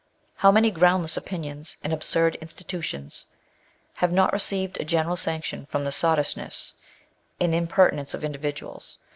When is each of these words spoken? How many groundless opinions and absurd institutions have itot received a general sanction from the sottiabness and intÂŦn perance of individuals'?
How 0.37 0.51
many 0.51 0.71
groundless 0.71 1.15
opinions 1.15 1.77
and 1.83 1.93
absurd 1.93 2.33
institutions 2.41 3.27
have 3.97 4.09
itot 4.09 4.31
received 4.31 4.79
a 4.81 4.83
general 4.83 5.15
sanction 5.15 5.67
from 5.67 5.83
the 5.83 5.91
sottiabness 5.91 6.73
and 7.39 7.53
intÂŦn 7.53 7.69
perance 7.69 8.15
of 8.15 8.23
individuals'? 8.23 8.97